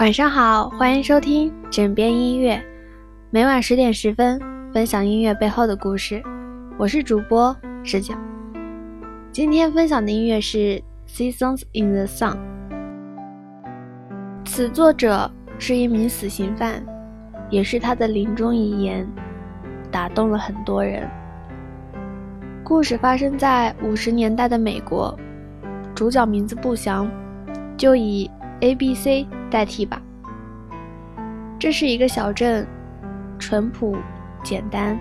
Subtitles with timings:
[0.00, 2.58] 晚上好，欢迎收听枕边音乐，
[3.28, 4.40] 每晚十点十分
[4.72, 6.22] 分享音乐背后的故事。
[6.78, 8.14] 我是主播十九，
[9.30, 10.58] 今天分享的音乐是
[11.06, 12.34] 《Seasons in the Sun》。
[14.46, 16.82] 此作者是一名死刑犯，
[17.50, 19.06] 也是他的临终遗言，
[19.90, 21.06] 打动了很多人。
[22.64, 25.14] 故事发生在五十年代的美国，
[25.94, 27.06] 主角名字不详，
[27.76, 28.30] 就以
[28.60, 29.26] A、B、C。
[29.50, 30.00] 代替吧。
[31.58, 32.64] 这是一个小镇，
[33.36, 33.96] 淳朴
[34.44, 34.96] 简单。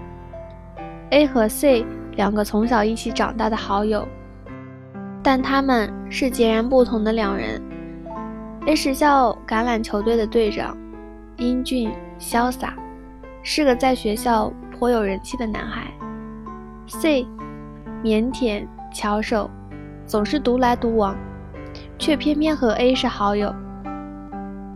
[1.12, 4.08] A 和 C 两个从小一起长大的好友，
[5.22, 7.62] 但他们是截然不同的两人。
[8.66, 10.76] A 是校橄榄球队的队长，
[11.38, 12.74] 英俊潇洒，
[13.44, 15.92] 是个在学校颇有人气的男孩。
[16.88, 17.24] C
[18.04, 19.48] 腼腆巧手，
[20.08, 21.16] 总是独来独往，
[22.00, 23.54] 却偏偏和 A 是好友。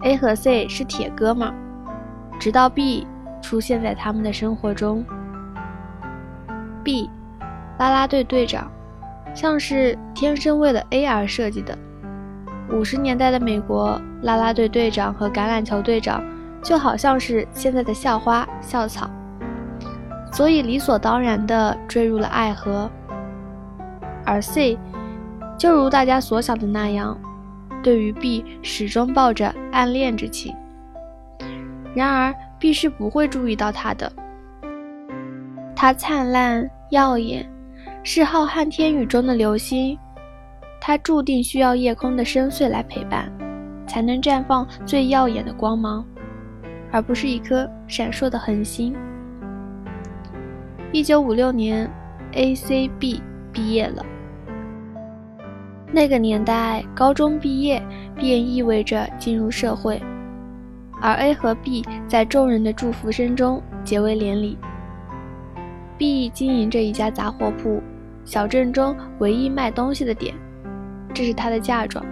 [0.04, 1.52] A 和 C 是铁哥们，
[2.38, 3.07] 直到 B
[3.41, 5.04] 出现在他们的生活中。
[6.84, 7.10] B，
[7.79, 8.70] 啦啦队队长，
[9.34, 11.76] 像是天生为了 A 而设计的。
[12.70, 16.21] 五十年代的美国，啦啦队队长和橄榄球队长
[16.62, 19.10] 就好像是现在的校花校草，
[20.34, 22.90] 所以理所当然地坠入了爱河。
[24.26, 24.77] 而 C，
[25.64, 27.18] 就如大家所想的那样。
[27.82, 30.54] 对于 B 始终抱着暗恋之情，
[31.96, 34.12] 然而 B 是不会注意到他的。
[35.74, 37.50] 他灿烂耀眼，
[38.04, 39.98] 是浩瀚天宇中的流星，
[40.82, 43.32] 他注定需要夜空的深邃来陪伴，
[43.88, 46.06] 才能绽放最耀眼的光芒，
[46.91, 48.94] 而不是一颗闪烁的恒星。
[50.91, 51.90] 一九五六年
[52.34, 54.06] ，A.C.B 毕业了。
[55.96, 57.80] 那个年代，高中毕业
[58.16, 60.02] 便意味着进入社会，
[61.00, 64.58] 而 A 和 B 在众人的祝福声中结为连理。
[65.95, 67.79] B 经营着一家杂货铺，
[68.25, 70.34] 小镇中唯一卖东西的点，
[71.13, 72.03] 这是他的嫁妆。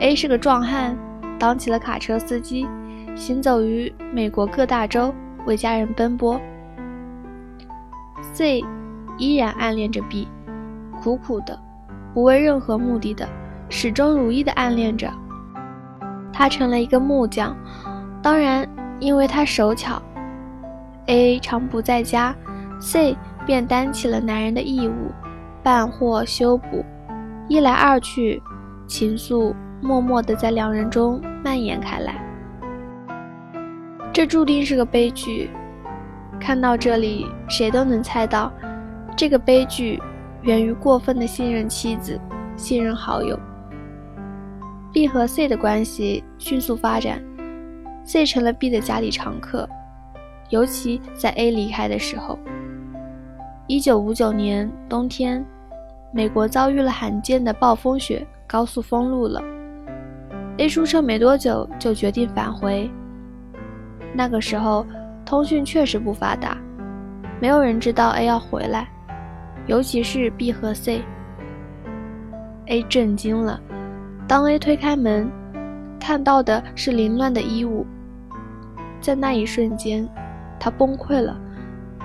[0.00, 0.94] A 是个壮汉，
[1.38, 2.68] 当起了卡车司机，
[3.16, 5.10] 行走于美国各大洲，
[5.46, 6.38] 为家人奔波。
[8.34, 8.60] C
[9.16, 10.28] 依然暗恋着 B，
[11.00, 11.58] 苦苦的。
[12.14, 13.28] 不为任何目的的，
[13.68, 15.12] 始终如一的暗恋着。
[16.32, 17.56] 他成了一个木匠，
[18.22, 18.66] 当然，
[19.00, 20.00] 因为他手巧。
[21.06, 22.34] A 常不在家
[22.80, 25.10] ，C 便担起了男人的义务，
[25.62, 26.84] 办货修补。
[27.48, 28.40] 一来二去，
[28.86, 29.52] 情愫
[29.82, 32.14] 默默地在两人中蔓延开来。
[34.12, 35.50] 这注定是个悲剧。
[36.40, 38.52] 看到这里，谁都能猜到，
[39.16, 40.00] 这个悲剧。
[40.44, 42.20] 源于过分的信任妻子，
[42.54, 43.38] 信任好友。
[44.92, 47.22] B 和 C 的关系迅速发展
[48.04, 49.66] ，C 成了 B 的家里常客，
[50.50, 52.38] 尤其在 A 离开的时候。
[53.66, 55.42] 一九五九年冬天，
[56.12, 59.42] 美国遭遇了罕见的暴风雪，高速封路了。
[60.58, 62.90] A 出车没多久就决定返回。
[64.12, 64.86] 那个时候，
[65.24, 66.58] 通讯确实不发达，
[67.40, 68.86] 没有人知道 A 要回来。
[69.66, 71.04] 尤其是 B 和 C，A
[72.84, 73.60] 震惊了。
[74.26, 75.30] 当 A 推开门，
[75.98, 77.86] 看到的是凌乱的衣物，
[79.00, 80.08] 在那一瞬间，
[80.58, 81.40] 他崩溃了。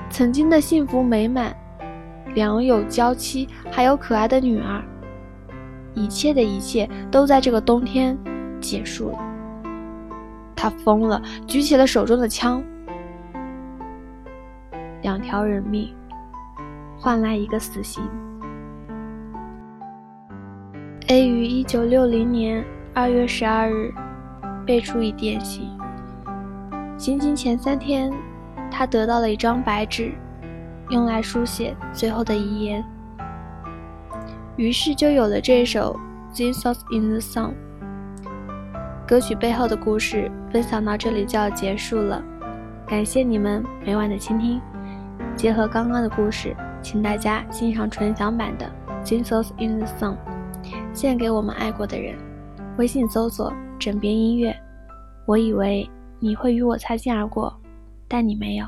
[0.09, 1.55] 曾经的幸福美满，
[2.33, 4.81] 良友娇妻，还有可爱的女儿，
[5.93, 8.17] 一切的一切都在这个冬天
[8.59, 9.17] 结束了。
[10.55, 12.63] 他疯了，举起了手中的枪，
[15.01, 15.93] 两条人命。
[17.01, 18.03] 换来一个死刑。
[21.07, 23.93] A 于一九六零年二月十二日
[24.65, 25.69] 被处以电刑。
[26.97, 28.11] 行刑前三天，
[28.69, 30.11] 他得到了一张白纸，
[30.89, 32.83] 用来书写最后的遗言。
[34.57, 35.97] 于是就有了这首
[36.35, 37.51] 《Jesus in the Sun》。
[39.07, 42.21] 歌曲背后的故事分享到这里就要结束了，
[42.85, 44.59] 感谢你们每晚的倾听。
[45.37, 46.53] 结合刚刚的故事。
[46.81, 48.71] 请大家欣赏纯享版的
[49.05, 50.15] 《Jesus in the Sun》，
[50.93, 52.17] 献给我们爱过的人。
[52.77, 54.55] 微信搜索“枕边音乐”。
[55.25, 55.87] 我以为
[56.19, 57.53] 你会与我擦肩而过，
[58.07, 58.65] 但你没有。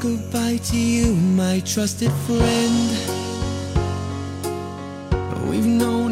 [0.00, 3.21] Goodbye to you, my trusted friend.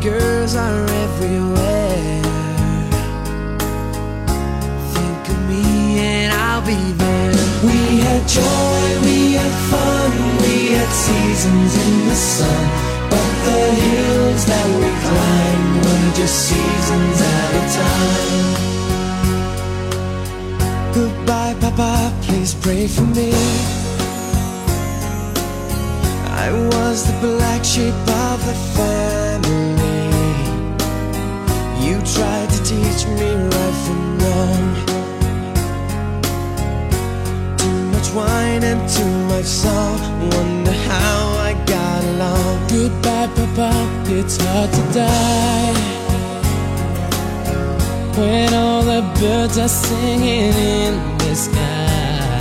[0.00, 2.22] Girls are everywhere.
[4.94, 7.34] Think of me and I'll be there.
[7.62, 10.10] We had joy, we had fun,
[10.40, 12.64] we had seasons in the sun.
[13.10, 18.70] But the hills that we climbed were just seasons at a time.
[20.94, 23.32] Goodbye, Papa, please pray for me.
[26.46, 29.79] I was the black sheep of the family.
[33.18, 34.64] Me right from wrong.
[37.58, 39.98] Too much wine and too much song.
[40.36, 41.18] Wonder how
[41.48, 42.68] I got along.
[42.70, 43.72] Goodbye, Papa,
[44.06, 45.74] it's hard to die
[48.16, 52.40] When all the birds are singing in the sky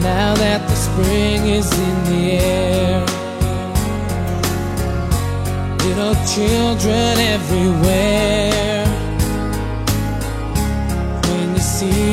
[0.00, 3.06] Now that the spring is in the air
[5.84, 8.53] Little children everywhere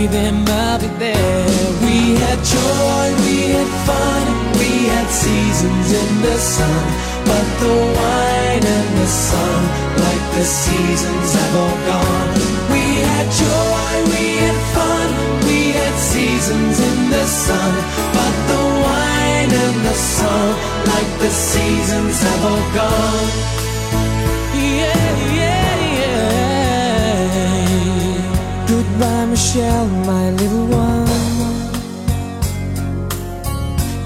[0.07, 1.45] them, I'll be there
[1.85, 4.25] We had joy, we had fun,
[4.59, 6.83] we had seasons in the sun.
[7.25, 9.61] But the wine and the sun,
[10.05, 12.31] like the seasons have all gone.
[12.73, 15.07] We had joy, we had fun,
[15.47, 17.73] we had seasons in the sun.
[18.17, 20.49] But the wine and the sun,
[20.93, 23.40] like the seasons have all gone.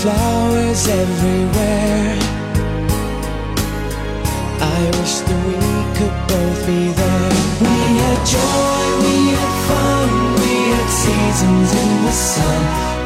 [0.00, 2.16] flowers everywhere.
[4.64, 5.60] I wish that we
[5.96, 7.32] could both be there.
[7.60, 10.08] We had joy, we had fun
[10.40, 12.60] We had seasons in the sun.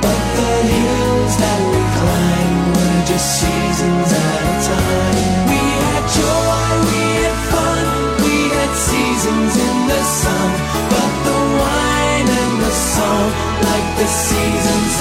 [0.06, 5.19] But the hills that we climbed Were just seasons at a time.
[5.50, 7.87] We had joy, we had fun
[8.23, 10.49] We had seasons in the sun.
[10.94, 13.29] But the wine and the song
[13.67, 14.94] Like the seasons